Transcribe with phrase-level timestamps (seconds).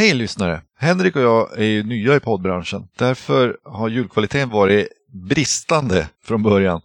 [0.00, 0.62] Hej lyssnare!
[0.78, 2.88] Henrik och jag är ju nya i poddbranschen.
[2.98, 6.80] Därför har ljudkvaliteten varit bristande från början.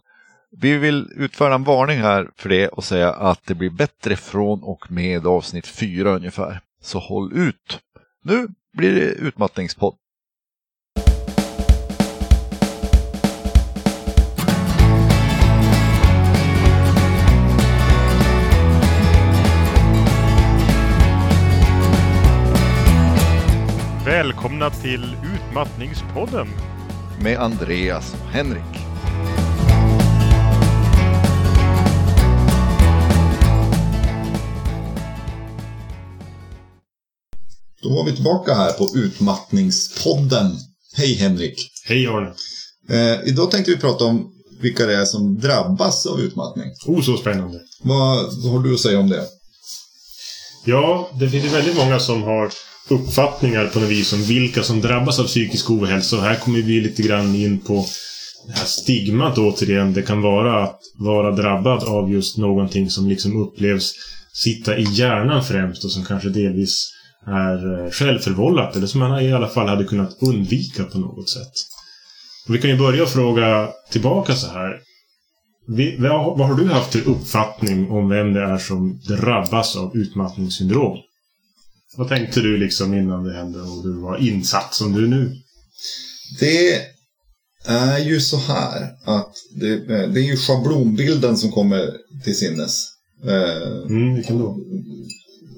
[0.50, 4.62] Vi vill utföra en varning här för det och säga att det blir bättre från
[4.62, 6.60] och med avsnitt 4 ungefär.
[6.82, 7.80] Så håll ut!
[8.24, 9.94] Nu blir det utmattningspodd.
[24.26, 26.48] Välkomna till Utmattningspodden.
[27.20, 28.62] Med Andreas och Henrik.
[37.82, 40.56] Då var vi tillbaka här på Utmattningspodden.
[40.96, 41.70] Hej Henrik!
[41.84, 42.34] Hej Arne!
[42.88, 46.66] Eh, idag tänkte vi prata om vilka det är som drabbas av utmattning.
[46.86, 47.60] Oh, så spännande.
[47.82, 48.18] Vad,
[48.52, 49.24] har du att säga om det?
[50.64, 52.50] Ja, det finns väldigt många som har
[52.88, 56.16] uppfattningar på något vis om vilka som drabbas av psykisk ohälsa.
[56.16, 57.86] Och här kommer vi lite grann in på
[58.46, 59.92] det här stigmat återigen.
[59.92, 63.94] Det kan vara att vara drabbad av just någonting som liksom upplevs
[64.32, 66.92] sitta i hjärnan främst och som kanske delvis
[67.26, 71.52] är eh, självförvållat eller som man i alla fall hade kunnat undvika på något sätt.
[72.48, 74.80] Och vi kan ju börja fråga tillbaka så här.
[75.68, 80.98] Vi, vad har du haft för uppfattning om vem det är som drabbas av utmattningssyndrom?
[81.96, 85.36] Vad tänkte du liksom innan det hände och du var insatt som du är nu?
[86.40, 86.80] Det
[87.66, 91.92] är ju så här att det, det är ju schablonbilden som kommer
[92.24, 92.86] till sinnes.
[93.24, 94.58] Eh, Mm, vilken då?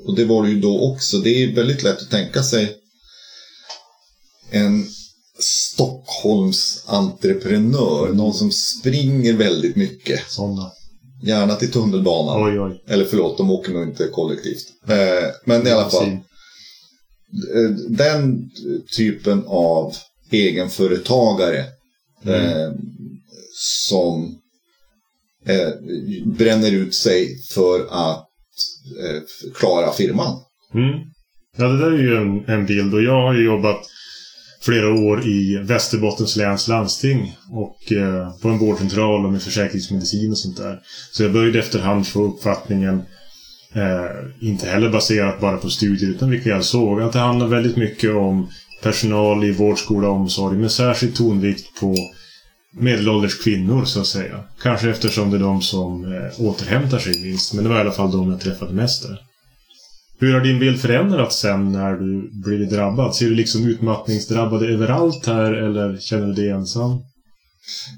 [0.07, 1.19] Och det var det ju då också.
[1.19, 2.77] Det är väldigt lätt att tänka sig
[4.51, 4.87] en
[5.41, 8.13] Stockholms entreprenör.
[8.13, 10.21] Någon som springer väldigt mycket.
[10.29, 10.71] Sådana.
[11.23, 12.45] Gärna till tunnelbanan.
[12.45, 12.85] Oj, oj.
[12.89, 14.65] Eller förlåt, de åker nog inte kollektivt.
[14.89, 14.97] Eh,
[15.45, 16.19] men i alla fall.
[17.55, 18.51] Eh, Den
[18.97, 19.93] typen av
[20.31, 21.59] egenföretagare
[22.25, 22.73] eh,
[23.55, 24.39] som
[25.47, 25.69] eh,
[26.27, 28.25] bränner ut sig för att
[29.55, 30.41] klara firman.
[30.75, 30.99] Mm.
[31.57, 33.87] Ja, det där är ju en, en bild och jag har ju jobbat
[34.61, 40.39] flera år i Västerbottens läns landsting och eh, på en vårdcentral och med försäkringsmedicin och
[40.39, 40.81] sånt där.
[41.13, 43.03] Så jag började efterhand få uppfattningen,
[43.75, 47.77] eh, inte heller baserat bara på studier utan vilka jag såg, att det handlar väldigt
[47.77, 48.49] mycket om
[48.83, 51.95] personal i vård, skola och omsorg med särskild tonvikt på
[52.73, 54.45] medelålders kvinnor så att säga.
[54.63, 57.93] Kanske eftersom det är de som eh, återhämtar sig minst, men det var i alla
[57.93, 59.19] fall de jag träffade mest där.
[60.21, 63.15] Hur har din bild förändrats sen när du blivit drabbad?
[63.17, 66.99] Ser du liksom utmattningsdrabbade överallt här eller känner du dig ensam?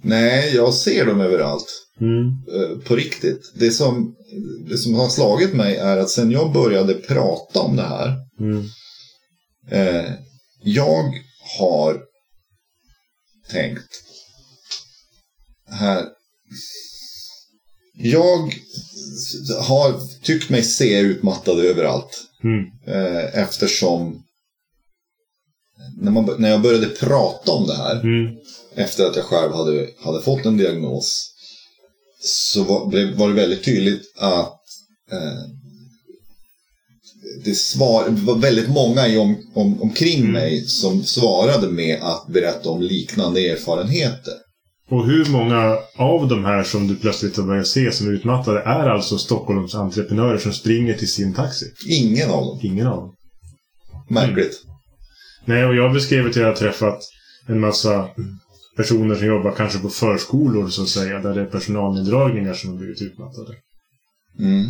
[0.03, 1.67] Nej, jag ser dem överallt.
[2.01, 2.27] Mm.
[2.27, 3.53] eh, På riktigt.
[3.55, 4.15] Det som,
[4.69, 8.17] det som har slagit mig är att sen jag började prata om det här.
[8.41, 8.65] Mm.
[9.71, 10.13] Eh,
[10.63, 11.15] jag
[11.59, 12.03] har
[13.51, 14.03] tänkt
[15.71, 16.07] här.
[17.95, 18.55] Jag
[19.61, 22.23] har tyckt mig se utmattad överallt.
[22.45, 22.65] Mm.
[22.87, 24.23] Eh, eftersom
[26.01, 28.01] när, man, när jag började prata om det här.
[28.01, 28.37] Mm.
[28.75, 31.35] efter att jag själv hade, hade fått en diagnos
[32.23, 34.61] så var, var det väldigt tydligt att
[35.13, 35.43] eh,
[37.45, 40.33] det, svar, det var väldigt många i om, om, omkring Mm.
[40.33, 44.35] mig som svarade med att berätta om liknande erfarenheter.
[44.91, 48.89] Och hur många av de här som du plötsligt har börjat se som utmattade är
[48.89, 51.67] alltså Stockholms entreprenörer som springer till sin taxi?
[51.89, 52.59] Ingen av dem.
[52.63, 53.15] Ingen av dem.
[54.09, 54.63] Märkligt.
[55.45, 56.99] Nej, och jag beskrev att jag har träffat
[57.49, 58.09] en massa
[58.77, 62.77] personer som jobbar kanske på förskolor så att säga, där det är personalneddragningar som har
[62.77, 63.55] blivit utmattade.
[64.39, 64.65] Mm.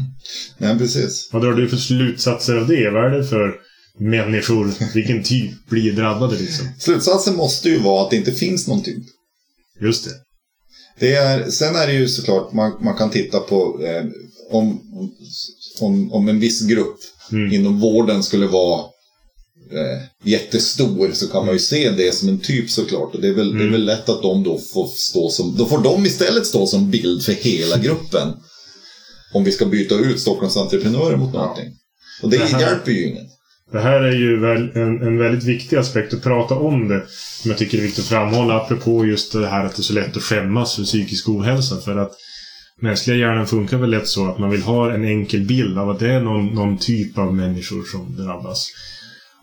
[0.59, 1.31] Nej, precis.
[1.33, 2.91] Vad drar du för slutsatser av det?
[2.91, 3.55] Vad är det för
[3.99, 4.73] människor?
[4.95, 6.67] Vilken typ blir drabbade liksom?
[6.79, 9.05] Slutsatsen måste ju vara att det inte finns någon typ.
[9.81, 10.11] Just det.
[10.99, 14.05] Det är, sen är det ju såklart, man, man kan titta på eh,
[14.51, 14.81] om,
[15.81, 16.97] om, om en viss grupp
[17.33, 17.53] Mm.
[17.53, 18.90] inom vården skulle vara
[19.73, 23.15] eh, jättestor så kan man ju se det som en typ såklart.
[23.15, 23.73] Och det är, väl, det är Mm.
[23.73, 27.23] väl lätt att de då får stå som, då får de istället stå som bild
[27.23, 28.29] för hela gruppen.
[29.35, 31.69] Om vi ska byta ut Stockholms entreprenörer mot någonting.
[32.23, 33.27] Och det, Det här- hjälper ju ingen.
[33.73, 37.03] Det här är ju väl en, en väldigt viktig aspekt att prata om det.
[37.43, 39.93] Som jag tycker är viktigt att framhålla apropå just det här att det är så
[39.93, 41.77] lätt att skämmas för psykisk ohälsa.
[41.81, 42.13] För att
[42.81, 45.99] mänskliga hjärnan funkar väl lätt så att man vill ha en enkel bild av att
[45.99, 48.67] det är någon, någon typ av människor som drabbas.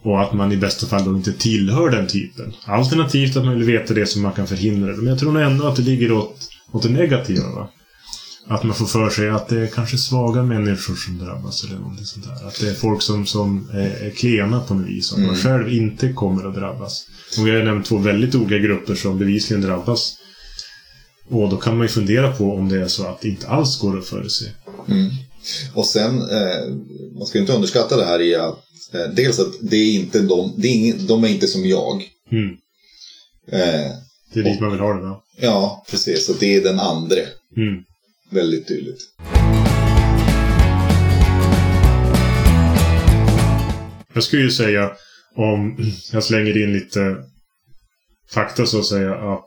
[0.04, 2.54] Och att man i bästa fall då inte tillhör den typen.
[2.66, 4.98] Alternativt att man vill veta det som man kan förhindra det.
[4.98, 7.50] Men jag tror nog ändå att det ligger åt, åt det negativa.
[7.50, 7.70] Va?
[8.50, 12.06] att man får för sig att det är kanske svaga människor som drabbas eller någonting
[12.06, 12.48] sånt där.
[12.48, 15.28] Att det är folk som, som är, klena på något vis, som Mm.
[15.28, 17.06] man själv inte kommer att drabbas.
[17.40, 20.14] Och vi har nämnt två väldigt olika grupper som bevisligen drabbas.
[21.30, 23.80] Och då kan man ju fundera på om det är så att det inte alls
[23.80, 24.46] går att förutse.
[24.88, 25.10] Mm.
[25.74, 26.74] Och sen, eh,
[27.18, 28.60] man ska ju inte underskatta det här i att
[28.94, 32.04] eh, dels att det är inte de, det är ingen, de är inte som jag.
[32.31, 32.50] Mm.
[33.51, 33.92] Eh,
[34.34, 35.22] Det är dit man vill ha det va?
[35.39, 36.25] ja, precis.
[36.25, 37.19] Så det är den andre.
[37.57, 37.84] Mm.
[38.31, 39.00] Väldigt tydligt.
[44.13, 44.92] Jag skulle ju säga,
[45.36, 45.78] om
[46.13, 47.16] jag slänger in lite
[48.31, 49.47] fakta så att säga, att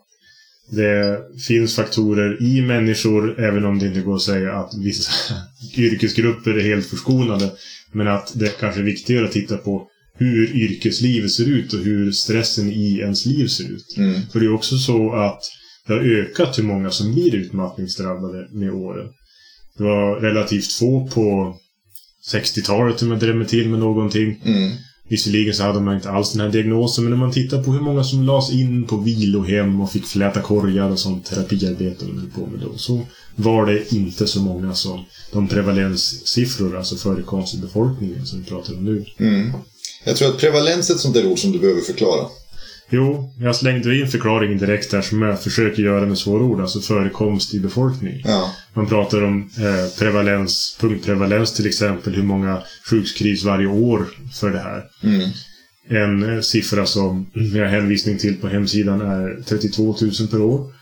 [0.71, 5.11] det finns faktorer i människor, även om det inte går att säga att vissa
[5.77, 7.51] yrkesgrupper är helt förskonade.
[7.91, 9.87] Men att det kanske är viktigare att titta på
[10.17, 13.97] hur yrkeslivet ser ut och hur stressen i ens liv ser ut.
[13.97, 14.21] Mm.
[14.31, 15.41] För det är också så att
[15.87, 19.07] det har ökat hur många som blir utmattningsdrabbade med åren.
[19.77, 21.55] Det var relativt få på
[22.33, 24.41] 60-talet om jag drämmer till med någonting.
[24.45, 24.71] Mm.
[25.11, 27.81] Visserligen så hade man inte alls den här diagnosen, men när man tittar på hur
[27.81, 32.29] många som lades in på vilohem och fick fläta korgar och sånt terapiarbete de höll
[32.29, 33.01] på med då, så
[33.35, 38.73] var det inte så många som de prevalenssiffror, alltså förekomst i befolkningen, som vi pratar
[38.73, 39.05] om nu.
[39.17, 39.51] Mm.
[40.03, 42.27] Jag tror att prevalens är ett sånt där ord som du behöver förklara.
[42.93, 46.79] Jo, jag slängde in förklaringen direkt där som jag försöker göra med svåra ord, alltså
[46.79, 48.21] förekomst i befolkningen.
[48.25, 48.51] Ja.
[48.73, 54.59] Man pratar om eh, prevalens, punktprevalens till exempel, hur många sjukskrivs varje år för det
[54.59, 54.83] här.
[55.03, 55.29] Mm.
[55.89, 60.73] En eh, siffra som vi har hänvisning till på hemsidan är 32 000 per år.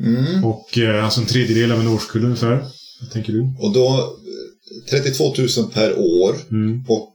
[0.00, 0.44] Mm.
[0.44, 2.64] Och eh, alltså en tredjedel av en årskull ungefär.
[3.00, 3.54] Vad tänker du?
[3.58, 4.16] Och då
[4.90, 6.36] eh, 32 000 per år.
[6.50, 6.84] Mm.
[6.88, 7.12] Och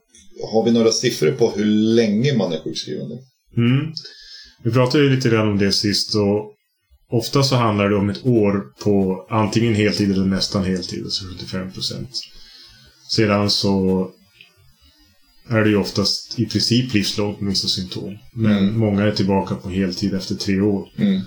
[0.52, 3.08] har vi några siffror på hur länge man är sjukskriven?
[3.08, 3.18] då?
[3.56, 3.92] Mm.
[4.62, 6.54] Vi pratade ju lite grann om det sist och
[7.10, 11.72] ofta så handlar det om ett år på antingen heltid eller nästan heltid, alltså 75
[11.72, 12.10] procent.
[13.10, 14.08] Sedan så
[15.48, 18.18] är det ju oftast i princip livslångt med vissa symptom.
[18.34, 18.78] Men Mm.
[18.78, 20.88] många är tillbaka på heltid efter tre år.
[20.96, 21.20] Mm.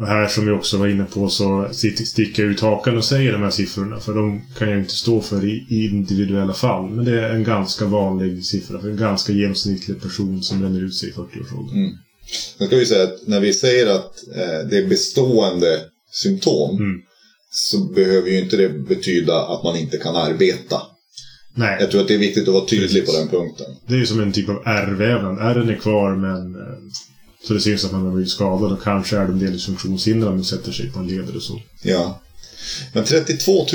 [0.00, 3.04] Och här som vi också var inne på så stick- sticker jag ut hakan och
[3.04, 4.00] säger de här siffrorna.
[4.00, 6.90] För de kan jag inte stå för i, individuella fall.
[6.90, 10.94] Men det är en ganska vanlig siffra för en ganska genomsnittlig person som bränner ut
[10.94, 11.76] sig i 40-årsåldern.
[11.78, 11.90] Mm.
[12.58, 15.80] Sen ska vi säga att när vi säger att eh, det är bestående
[16.12, 17.00] symptom Mm.
[17.50, 20.76] så behöver ju inte det betyda att man inte kan arbeta.
[21.54, 23.20] Nej, Jag tror att det är viktigt att vara tydlig på Precis.
[23.20, 23.66] den punkten.
[23.86, 25.38] det är ju som en typ av ärrvävnad.
[25.38, 26.78] Ärren är kvar men eh,
[27.46, 30.46] så det syns att man har blivit skadad och kanske är de delvis funktionshindrade och
[30.46, 31.60] sätter sig på en leder och så.
[31.82, 32.20] Ja.
[32.94, 33.66] Men 32 000,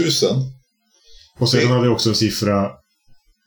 [1.40, 2.70] Och sen Det- har vi också en siffra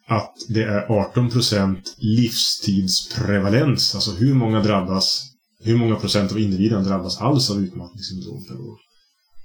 [0.09, 3.95] att det är 18 procent livstidsprevalens.
[3.95, 5.23] Alltså hur många drabbas,
[5.65, 8.77] hur många procent av individerna drabbas alls av utmattningssyndrom per år.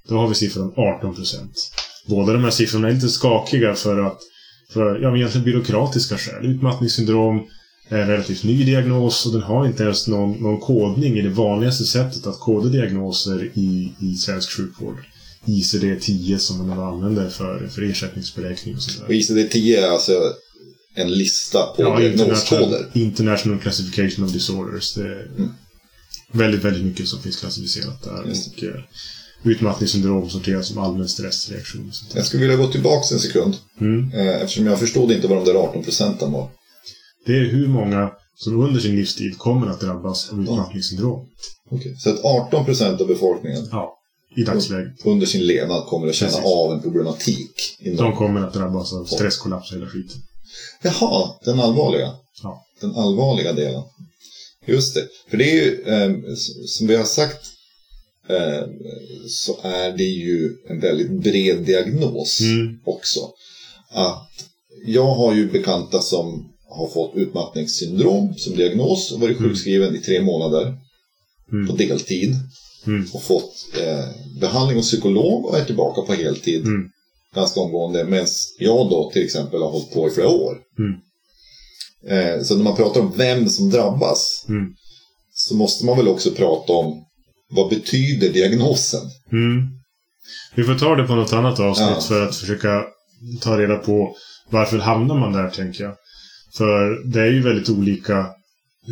[0.07, 1.51] Då har vi siffran 18 procent.
[2.07, 4.17] Båda de här siffrorna är lite skakiga för att,
[4.73, 6.45] för ja, men egentligen byråkratiska skäl.
[6.45, 7.47] Utmattningssyndrom
[8.01, 11.83] en relativt ny diagnos och den har inte ens någon, någon kodning i det vanligaste
[11.83, 14.97] sättet att koda diagnoser i, i svensk sjukvård.
[15.45, 19.15] ICD-10 som man använder för, för ersättningsberäkning och sånt och där.
[19.15, 20.33] ICD-10 är alltså
[20.95, 22.63] en lista på Ja, diagnoskoder.
[22.63, 24.93] international, international Classification of Disorders.
[24.93, 25.27] Det är
[26.31, 28.23] väldigt, väldigt mycket som finns klassificerat där.
[28.27, 28.81] Just Och eh,
[29.43, 31.91] utmattningssyndrom sorteras som allmän stressreaktion.
[32.13, 33.55] Jag skulle vilja gå tillbaka en sekund.
[33.81, 34.11] Mm.
[34.13, 36.49] Eh, eftersom jag förstod inte vad de där 18 procenten var.
[37.25, 41.27] Det är hur många som under sin livstid kommer att drabbas av utmattningssyndrom.
[41.69, 41.95] Okej.
[41.99, 43.97] Så att 18 procent av befolkningen Ja,
[44.35, 45.05] i dagsläget.
[45.05, 46.45] under sin levnad kommer att känna Precis.
[46.45, 47.77] av en problematik.
[47.79, 47.97] Inom...
[48.05, 50.17] De kommer att drabbas av stresskollaps och hela skiten.
[50.83, 52.11] Jaha, den allvarliga.
[52.43, 52.65] Ja.
[52.81, 53.83] Den allvarliga delen.
[54.65, 55.07] Just det.
[55.29, 56.11] För det är ju, eh,
[56.67, 57.45] som vi har sagt,
[58.29, 58.67] eh,
[59.29, 62.79] så är det ju en väldigt bred diagnos Mm.
[62.85, 63.19] också.
[63.91, 64.29] Att
[64.85, 69.49] jag har ju bekanta som har fått utmattningssyndrom som diagnos och varit Mm.
[69.49, 70.75] sjukskriven i tre månader
[71.51, 71.67] Mm.
[71.67, 72.35] på deltid
[72.87, 73.05] Mm.
[73.13, 74.05] och fått eh,
[74.41, 76.89] behandling hos psykolog och är tillbaka på heltid Mm.
[77.35, 78.03] ganska omgående.
[78.05, 78.27] Medan
[78.59, 80.57] jag då till exempel har hållit på i flera år.
[80.79, 80.93] Mm.
[82.07, 84.65] Eh, så när man pratar om vem som drabbas Mm.
[85.33, 87.03] så måste man väl också prata om
[87.55, 89.01] vad betyder diagnosen?
[89.31, 89.67] Mm.
[90.55, 92.01] Vi får ta det på något annat avsnitt Ja.
[92.01, 92.83] för att försöka
[93.41, 94.15] ta reda på
[94.49, 95.93] varför hamnar man där, tänker jag.
[96.57, 98.27] För det är ju väldigt olika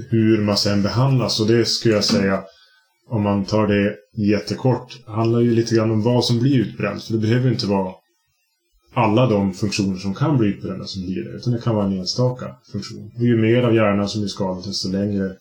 [0.10, 2.44] hur man sen behandlas och det skulle jag säga,
[3.10, 7.04] om man tar det jättekort, handlar ju lite grann om vad som blir utbränt.
[7.04, 7.94] För det behöver inte vara
[8.94, 12.00] alla de funktioner som kan bli utbrända som blir det, utan det kan vara en
[12.00, 13.12] enstaka funktion.
[13.18, 15.36] Och ju mer av hjärnan som är skadad, desto längre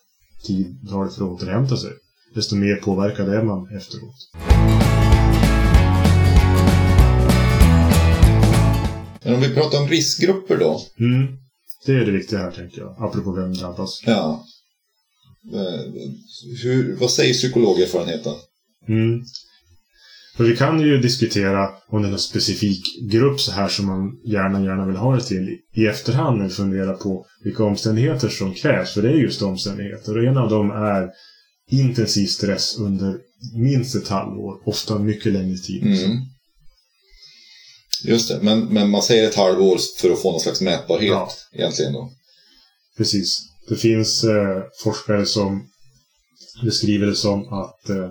[0.47, 1.91] tid tar det för att återhämta sig.
[2.35, 4.15] Desto mer påverkad är man efteråt.
[9.23, 10.79] Men om vi pratar om riskgrupper då.
[10.99, 11.40] Mm.
[11.85, 12.95] Det är det viktiga här, tänker jag.
[12.99, 14.01] Apropå vem drabbas.
[14.05, 14.45] Ja.
[15.53, 15.81] Eh,
[16.63, 18.33] Hur, vad säger psykologerfarenheten?
[18.87, 19.23] Mm.
[20.37, 24.19] För vi kan ju diskutera om det är någon specifik grupp så här som man
[24.25, 28.53] gärna, gärna vill ha det till i efterhand när vi funderar på vilka omständigheter som
[28.53, 28.93] krävs.
[28.93, 30.17] För det är just omständigheter.
[30.17, 31.09] Och en av dem är
[31.71, 33.17] intensiv stress under
[33.55, 35.83] minst ett halvår, ofta mycket längre tid.
[35.83, 36.17] Mm.
[38.05, 41.29] Just det, men, men man säger ett halvår för att få någon slags mätbarhet Ja.
[41.53, 42.11] egentligen då.
[42.97, 43.39] Precis.
[43.69, 45.67] Det finns eh, forskare som
[46.63, 48.09] beskriver det som att eh,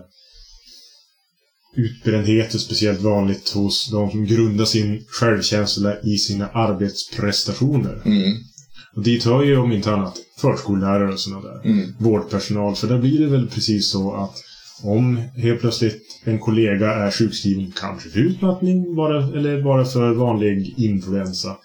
[1.76, 8.02] utbrändhet är speciellt vanligt hos de som grundar sin självkänsla i sina arbetsprestationer.
[8.04, 8.36] Mm.
[8.96, 11.64] Och dit hör ju om inte annat förskollärare och sådana där.
[11.64, 11.94] Mm.
[11.98, 12.76] Vårdpersonal.
[12.76, 14.36] För där blir det väl precis så att
[14.82, 20.74] om helt plötsligt en kollega är sjukskriven, kanske för utmattning bara, eller bara för vanlig
[20.76, 21.56] influensa,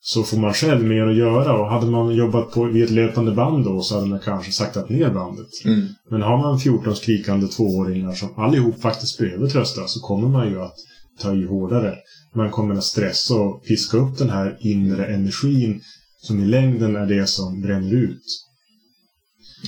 [0.00, 1.58] så får man själv mer att göra.
[1.58, 4.88] Och hade man jobbat på, vid ett löpande band då så hade man kanske saktat
[4.88, 5.48] ner bandet.
[5.64, 5.86] Mm.
[6.10, 10.62] Men har man 14 skrikande tvååringar som allihop faktiskt behöver trösta så kommer man ju
[10.62, 10.74] att
[11.20, 11.94] ta i hårdare.
[12.34, 15.80] Man kommer att stressa och piska upp den här inre energin
[16.22, 18.22] som i längden är det som bränner ut.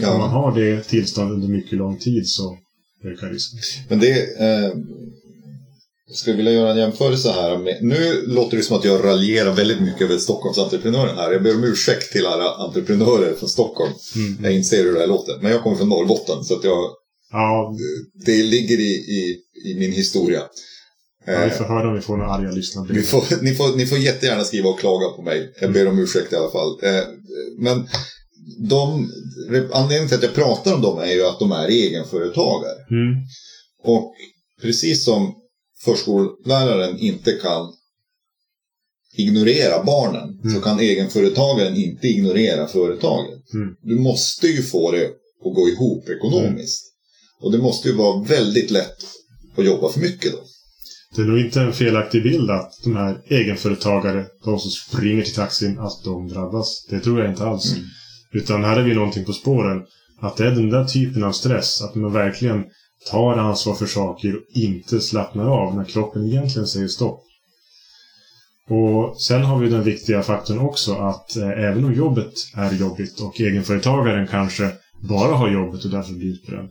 [0.00, 0.26] Om man Ja.
[0.26, 2.58] har det tillståndet under mycket lång tid så
[3.04, 3.58] ökar risken.
[3.88, 4.40] Men det...
[4.40, 4.72] Eh,
[6.08, 7.58] jag skulle vilja göra en jämförelse här.
[7.58, 11.32] Med, nu låter det som att jag raljerar väldigt mycket över Stockholmsentreprenören här.
[11.32, 13.92] Jag ber om ursäkt till alla entreprenörer från Stockholm.
[14.16, 14.44] Mm.
[14.44, 15.38] Jag inser hur det här låter.
[15.42, 16.90] Men jag kommer från Norrbotten så att jag,
[17.32, 17.76] Ja,
[18.26, 19.36] det ligger i, i,
[19.70, 20.42] i min historia.
[21.26, 22.86] ja, vi Eh, får höra om vi får några arga lyssnare.
[22.92, 25.52] Ni får, ni, får, ni får jättegärna skriva och klaga på mig.
[25.60, 26.78] Jag ber om ursäkt i alla fall.
[26.82, 27.02] Eh,
[27.58, 27.88] men
[28.68, 29.10] de,
[29.72, 32.78] anledningen till att jag pratar om dem är ju att de är egenföretagare.
[32.90, 33.14] Mm.
[33.84, 34.14] Och
[34.62, 35.34] precis som
[35.84, 37.72] förskolläraren inte kan
[39.16, 40.54] ignorera barnen Mm.
[40.54, 43.54] så kan egenföretagaren inte ignorera företaget.
[43.54, 43.74] Mm.
[43.82, 45.06] Du måste ju få det
[45.44, 46.84] att gå ihop ekonomiskt.
[47.40, 49.04] Och det måste ju vara väldigt lätt
[49.56, 50.38] att jobba för mycket då.
[51.16, 55.34] Det är nog inte en felaktig bild att de här egenföretagare, de som springer till
[55.34, 56.86] taxin, att de drabbas.
[56.90, 57.72] Det tror jag inte alls.
[57.72, 57.84] Mm.
[58.34, 59.82] Utan här är vi någonting på spåren.
[60.20, 62.64] Att det är den där typen av stress, att man verkligen
[63.10, 67.20] tar ansvar för saker och inte slappnar av när kroppen egentligen säger stopp.
[68.68, 73.20] Och sen har vi den viktiga faktorn också att eh, även om jobbet är jobbigt
[73.20, 74.70] och egenföretagaren kanske
[75.08, 76.68] bara har jobbet och därför blir utbränd.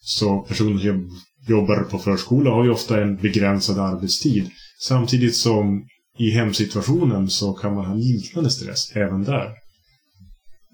[0.00, 1.10] Så personer som
[1.48, 4.50] jobbar på förskola har ju ofta en begränsad arbetstid.
[4.80, 5.84] Samtidigt som
[6.18, 9.59] i hemsituationen så kan man ha liknande stress även där.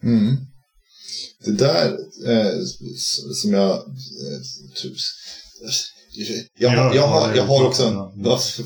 [0.03, 0.37] Mm.
[1.45, 1.87] Det där
[2.27, 2.53] eh,
[3.35, 3.71] som jag...
[3.71, 4.41] Eh,
[4.83, 4.95] tror-
[6.59, 7.95] jag, har- jag, har, jag har också en...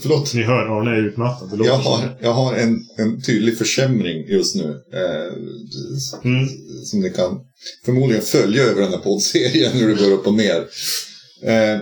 [0.00, 0.34] Förlåt.
[0.34, 1.60] Ni hör, Arne är utmattad.
[1.66, 4.82] Jag har, jag har en, en tydlig försämring just nu.
[4.92, 5.32] Eh,
[6.25, 6.49] Mm.
[6.84, 7.40] Som ni kan
[7.84, 10.66] förmodligen följa över den här poddserien hur det går upp och ner.
[11.42, 11.80] Eh,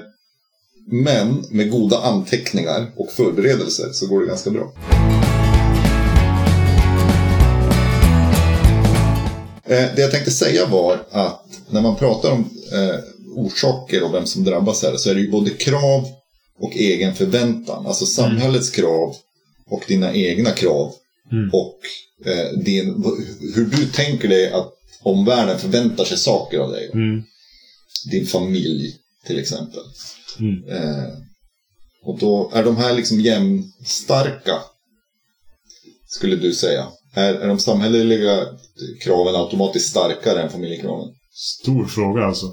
[0.93, 4.73] men med goda anteckningar och förberedelser så går det ganska bra.
[9.69, 13.01] Det jag tänkte säga var att när man pratar om eh,
[13.35, 16.09] orsaker och vem som drabbas här så är det ju både krav
[16.59, 17.87] och egen förväntan.
[17.87, 19.17] Alltså samhällets krav
[19.67, 20.95] och dina egna krav.
[21.33, 21.51] Mm.
[21.53, 21.79] Och
[22.27, 23.05] eh, din,
[23.55, 24.73] hur du tänker dig att
[25.03, 26.91] omvärlden förväntar sig saker av dig.
[26.95, 27.23] Mm.
[28.11, 28.97] Din familj
[29.27, 29.83] till exempel.
[30.39, 30.69] Mm.
[30.69, 31.09] Eh,
[32.03, 34.63] och då är de här liksom jämnstarka.
[36.09, 36.87] Skulle du säga.
[37.15, 38.47] Är, är de samhälleliga
[39.05, 41.09] kraven automatiskt starkare än familjekraven?
[41.35, 42.47] Stor fråga alltså.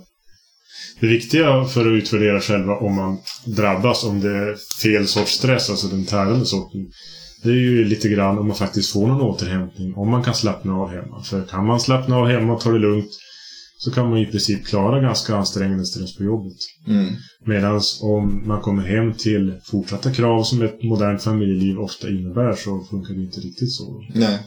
[0.99, 5.69] Det viktiga för att utvärdera själva om man drabbas, om det är fel sorts stress,
[5.69, 6.87] alltså den tärande sorten.
[7.43, 10.73] Det är ju lite grann om man faktiskt får någon återhämtning, om man kan slappna
[10.73, 11.23] av hemma.
[11.23, 13.11] För kan man slappna av hemma och ta det lugnt
[13.77, 16.57] så kan man i princip klara ganska ansträngande stress på jobbet.
[16.87, 17.13] Mm.
[17.45, 22.85] Medan om man kommer hem till fortsatta krav som ett modernt familjeliv ofta innebär så
[22.89, 24.03] funkar det inte riktigt så.
[24.13, 24.39] Nej,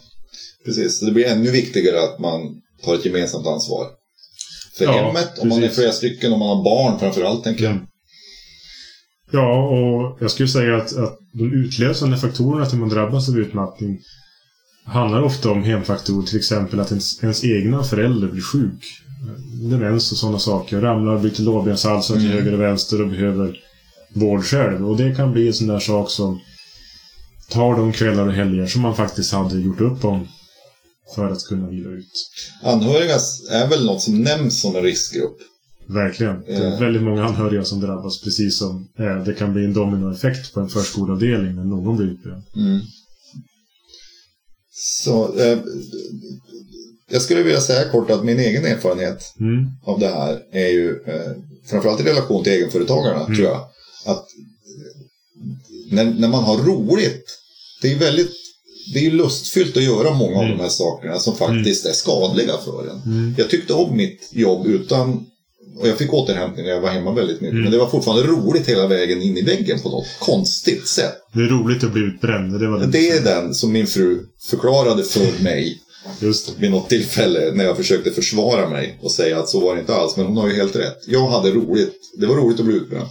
[0.65, 0.99] precis.
[0.99, 2.41] Så det blir ännu viktigare att man
[2.85, 3.87] tar ett gemensamt ansvar.
[4.79, 5.79] För Ja, hemmet, om man är precis.
[5.79, 7.73] flera stycken, om man har barn framför allt, tänker jag.
[7.73, 7.85] Mm.
[9.33, 13.99] Ja, och jag skulle säga att, att de utlösande faktorerna till man drabbas av utmattning
[14.89, 16.27] handlar ofta om hemfaktorer.
[16.27, 18.85] Till exempel att ens, ens egna förälder blir sjuk.
[19.71, 20.81] Demens och sådana saker.
[20.81, 22.39] Ramlar, byter lårbenshalsar till Mm.
[22.39, 23.57] höger och vänster och behöver
[24.15, 24.89] vård själv.
[24.91, 26.41] Och det kan bli en sån där sak som
[27.51, 30.29] tar de kvällar och helger som man faktiskt hade gjort upp om
[31.15, 32.31] för att kunna vila ut.
[32.63, 33.15] Anhöriga
[33.53, 35.37] är väl något som nämns som en riskgrupp.
[35.87, 36.41] Verkligen.
[36.47, 36.77] Det är Ja.
[36.81, 38.21] väldigt många anhöriga som drabbas.
[38.21, 42.43] Precis som eh, det kan bli en dominoeffekt på en förskoleavdelning när någon blir utbränd.
[42.57, 42.81] Mm.
[44.81, 45.59] Så, eh,
[47.11, 49.67] jag skulle vilja säga kort att min egen erfarenhet Mm.
[49.85, 51.33] av det här är ju eh,
[51.67, 53.37] framförallt i relation till egenföretagarna Mm.
[53.37, 53.69] tror jag.
[54.05, 54.27] Att
[55.91, 57.25] när, när man har roligt,
[57.83, 58.31] det är ju väldigt
[58.93, 60.57] det är ju lustfyllt att göra många av Mm.
[60.57, 63.03] de här sakerna som faktiskt är skadliga för en.
[63.13, 63.35] Mm.
[63.39, 65.27] Jag tyckte om mitt jobb utan
[65.81, 67.53] och jag fick återhämtning när jag var hemma väldigt mycket.
[67.53, 67.63] Mm.
[67.63, 71.15] Men det var fortfarande roligt hela vägen in i väggen på något konstigt sätt.
[71.35, 72.61] Det är roligt att bli utbränd.
[72.61, 74.21] Det, var Det är den som min fru
[74.51, 75.79] förklarade för mig
[76.21, 76.53] Just det.
[76.61, 79.95] vid något tillfälle när jag försökte försvara mig och säga att så var det inte
[79.95, 80.17] alls.
[80.17, 80.99] Men hon har ju helt rätt.
[81.07, 81.95] Jag hade roligt.
[82.19, 83.09] Det var roligt att bli utbränd.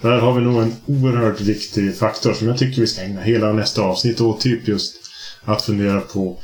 [0.00, 3.52] Där har vi nog en oerhört viktig faktor som jag tycker vi ska ägna hela
[3.52, 4.40] nästa avsnitt åt.
[4.40, 4.94] Typ just
[5.44, 6.38] att fundera på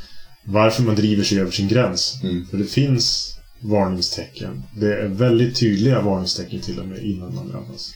[0.45, 2.13] varför man driver sig över sin gräns.
[2.23, 2.45] Mm.
[2.51, 4.63] För det finns varningstecken.
[4.75, 7.91] Det är väldigt tydliga varningstecken till och med innan man drabbas.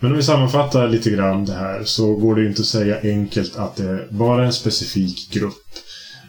[0.00, 3.00] Men om vi sammanfattar lite grann det här så går det ju inte att säga
[3.02, 5.62] enkelt att det är bara en specifik grupp.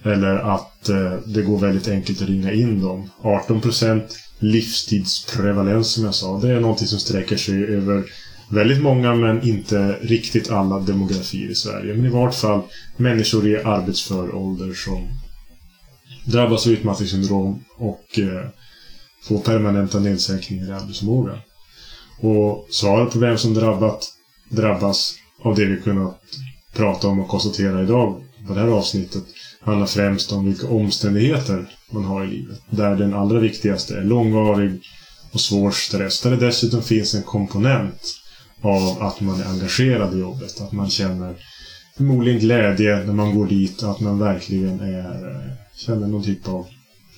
[0.04, 3.10] Eller att eh, det går väldigt enkelt att ringa in dem.
[3.22, 4.02] 18%
[4.40, 6.40] livstidsprevalens som jag sa.
[6.40, 8.04] Det är någonting som sträcker sig över
[8.50, 11.94] väldigt många men inte riktigt alla demografier i Sverige.
[11.94, 12.62] Men i vart fall
[12.98, 15.08] människor i arbetsför ålder som
[16.26, 18.50] drabbas av utmattningssyndrom och eh,
[19.24, 21.38] får permanenta nedsänkningar i arbetsförmågan.
[22.20, 24.08] Och svaret på vem som drabbat,
[24.50, 26.22] drabbas av det vi kunnat
[26.74, 29.24] prata om och konstatera idag på det här avsnittet
[29.62, 32.62] handlar främst om vilka omständigheter man har i livet.
[32.70, 34.82] Där den allra viktigaste är långvarig
[35.32, 36.22] och svår stress.
[36.22, 38.16] Där det dessutom finns en komponent
[38.62, 40.62] av att man är engagerad i jobbet.
[40.62, 41.36] Att man känner
[41.98, 43.84] förmodligen glädje när man går dit.
[43.84, 46.68] Att man verkligen är, eh, känner någon typ av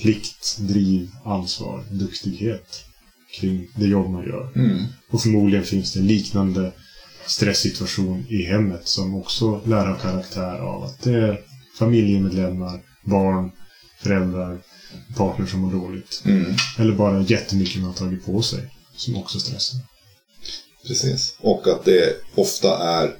[0.01, 2.83] plikt, driv, ansvar, duktighet
[3.39, 4.51] kring det jobb man gör.
[4.55, 4.85] Mm.
[5.09, 6.71] Och förmodligen finns det en liknande
[7.25, 11.41] stresssituation i hemmet som också lär ha karaktär av att det är
[11.79, 13.51] familjemedlemmar, barn,
[13.99, 14.59] föräldrar,
[15.17, 16.21] partner som mår dåligt.
[16.25, 16.55] Mm.
[16.77, 18.59] Eller bara jättemycket man har tagit på sig
[18.95, 19.79] som också stressar.
[20.87, 21.35] Precis.
[21.39, 23.15] Och att det ofta är,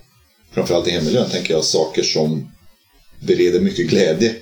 [0.51, 2.51] framförallt i hemmiljön, tänker jag, saker som
[3.19, 4.35] bereder mycket glädje.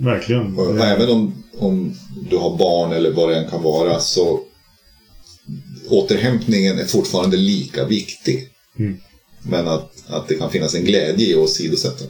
[0.00, 0.58] Verkligen.
[0.58, 1.94] Och Det- även om, om
[2.30, 4.40] du har barn eller vad det än kan vara så
[5.88, 8.48] återhämtningen är fortfarande lika viktig.
[8.78, 8.96] Mm.
[9.42, 12.04] Men att, att det kan finnas en glädje i att åsidosätta.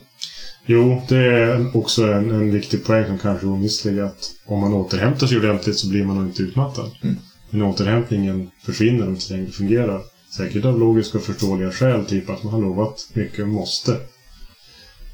[0.66, 4.74] Jo, det är också en, en viktig poäng som kanske är omistlig att om man
[4.74, 6.90] återhämtar sig ordentligt så blir man nog inte utmattad.
[7.02, 7.16] Mm.
[7.50, 10.02] Men återhämtningen försvinner om inte längre fungerar.
[10.36, 13.96] Säkert av logiska och förståeliga skäl, typ att man har lovat mycket och måste.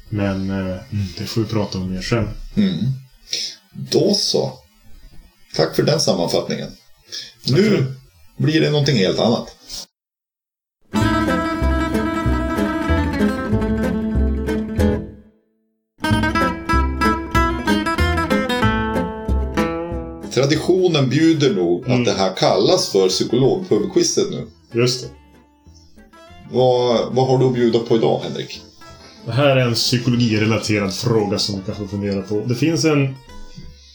[0.09, 0.75] Men eh,
[1.17, 2.29] det får vi prata om mer sen.
[2.55, 2.75] Mm.
[3.73, 4.53] Då så.
[5.55, 6.69] Tack för den sammanfattningen.
[7.47, 7.93] Nu
[8.37, 9.55] blir det någonting helt annat.
[20.33, 21.99] Traditionen bjuder nog Mm.
[21.99, 24.47] att det här kallas för psykologpubquizet nu.
[24.71, 25.09] Just det.
[26.51, 28.61] Vad, vad har du att bjuda på idag, Henrik?
[29.27, 32.45] Det här är en psykologirelaterad fråga som vi kan få fundera på.
[32.45, 33.15] Det finns en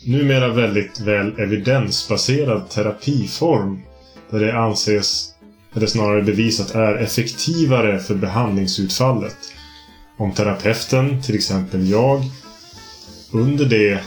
[0.04, 3.82] numera väldigt väl evidensbaserad terapiform
[4.30, 5.28] där det anses,
[5.74, 9.36] eller snarare bevisat, är effektivare för behandlingsutfallet.
[10.16, 12.22] Om terapeuten, till exempel jag,
[13.30, 14.00] under det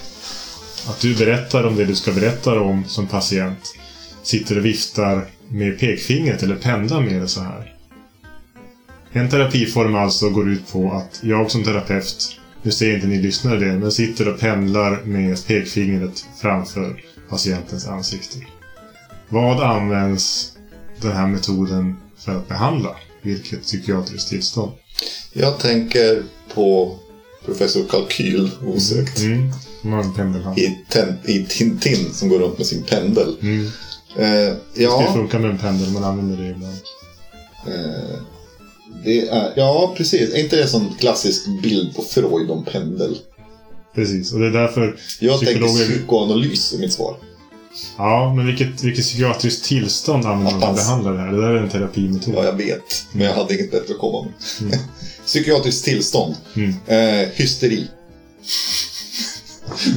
[0.88, 3.76] att du berättar om det du ska berätta om som patient,
[4.24, 7.75] sitter och viftar med pekfingret eller pendlar med det så här.
[9.18, 13.60] En terapiform alltså går ut på att jag som terapeut, nu ser inte ni lyssnare
[13.60, 18.38] det, men sitter och pendlar med pekfingret framför patientens ansikte.
[19.30, 20.52] Vad används
[21.02, 22.96] den här metoden för att behandla?
[23.22, 24.72] Vilket psykiatriskt tillstånd?
[25.34, 26.24] Jag tänker
[26.54, 27.00] på
[27.46, 29.20] professor Kalkyl, osökt.
[29.22, 30.14] Mm.
[30.16, 30.58] Pendelhand.
[30.60, 33.38] I, ten, I Tintin som går runt med sin pendel.
[33.42, 33.66] Mm.
[34.18, 36.78] Eh, Det ja, funkar med en pendel, man använder det ibland.
[37.68, 38.20] eh,
[39.04, 40.34] det är, ja, precis.
[40.34, 43.18] Är inte det en sån klassisk bild på Freud om pendel?
[43.96, 47.18] Precis, och det är därför Jag Psykologer- tänker psykoanalys i mitt svar.
[47.98, 50.88] Ja, men vilket, vilket psykiatriskt tillstånd använder man för att Attans.
[50.88, 51.32] behandla det här?
[51.32, 52.34] Det där är en terapimetod.
[52.38, 53.06] Ja, jag vet.
[53.12, 54.28] Men jag hade inget bättre att komma
[54.60, 54.80] med.
[55.26, 56.36] Psykiatriskt tillstånd.
[56.56, 56.70] Mm.
[56.88, 57.88] Eh, hysteri.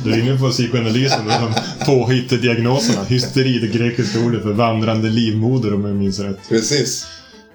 [0.05, 1.55] Du är inne på psykoanalysen och de
[1.87, 3.05] påhittade diagnoserna.
[3.05, 6.39] Hysteri, det grekiska ordet för vandrande livmoder om jag minns rätt.
[6.49, 7.07] Precis.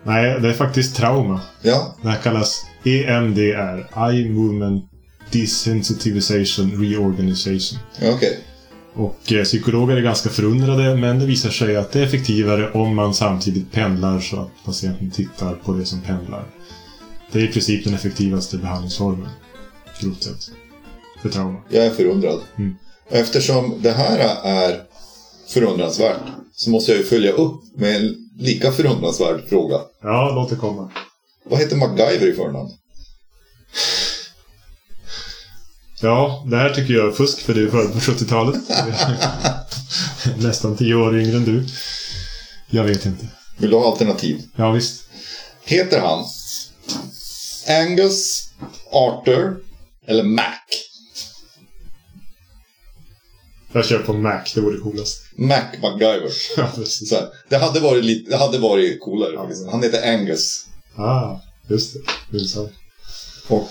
[0.06, 1.42] Nej, det är faktiskt trauma.
[1.62, 3.88] Ja, Det här kallas EMDR.
[4.10, 4.86] Eye Movement
[5.32, 7.80] Desensitization Reorganization.
[8.16, 8.40] okej.
[8.96, 12.96] Och eh, psykologer är ganska förundrade, men det visar sig att det är effektivare om
[12.96, 16.46] man samtidigt pendlar så att patienten tittar på det som pendlar.
[17.32, 19.30] Det är i princip den effektivaste behandlingsformen.
[20.02, 20.52] Grovt sett.
[21.22, 21.60] för trauma.
[21.70, 22.40] Jag är förundrad.
[22.58, 22.76] Mm.
[23.10, 24.82] Eftersom det här är
[25.48, 26.22] förundransvärt
[26.54, 29.80] så måste jag ju följa upp med en lika förundransvärd fråga.
[30.02, 30.92] Ja, låt det komma.
[31.46, 32.70] Vad heter MacGyver i förnamn?
[36.02, 38.56] Ja, det här tycker jag är fusk för du är född på 70-talet.
[40.38, 41.66] Nästan tio år yngre än du.
[42.70, 43.28] Jag vet inte.
[43.58, 44.42] Vill du ha alternativ?
[44.56, 45.04] Ja, visst.
[45.66, 46.26] Heter han
[47.82, 48.50] Angus,
[48.92, 49.58] Arthur
[50.08, 50.44] eller Mac?
[53.74, 55.22] Jag kör på Mac, det vore coolast.
[55.36, 56.30] Mac MacGyver.
[56.58, 57.10] Ja, precis.
[57.10, 59.32] Så här, det, hade varit lite, det hade varit coolare.
[59.34, 59.72] Ja.
[59.72, 60.66] Han heter Angus.
[60.96, 62.00] Ah, just det.
[62.30, 62.72] Det är sant.
[63.48, 63.70] Och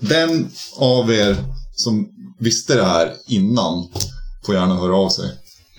[0.00, 1.36] den av er
[1.72, 3.88] som visste det här innan
[4.46, 5.30] får gärna höra av sig.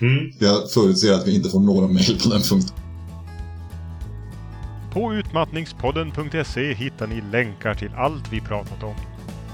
[0.02, 0.32] Mm.
[0.40, 2.76] Jag förutser att vi inte får några mejl på den punkten.
[4.94, 8.96] På utmattningspodden.se hittar ni länkar till allt vi pratat om.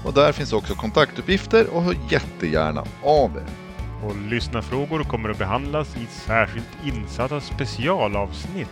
[0.04, 3.46] Och där finns också kontaktuppgifter och hör jättegärna av er.
[4.04, 8.70] Och lyssnarfrågor kommer att behandlas i särskilt insatta specialavsnitt.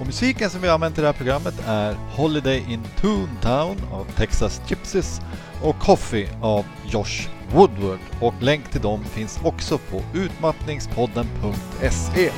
[0.00, 4.62] Och musiken som vi använt i det här programmet är Holiday in Toontown av Texas
[4.68, 5.20] Gypsies
[5.62, 7.98] och Coffee av Josh Woodward.
[8.20, 12.30] Och länk till dem finns också på utmattningspodden.se.